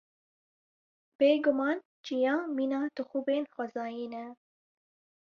[1.17, 4.25] Bêguman çiya mîna tixûbên xwezayî ne.